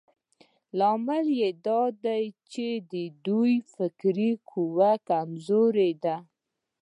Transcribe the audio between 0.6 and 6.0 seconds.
لامل يې دا دی چې د دوی فکري قوه کمزورې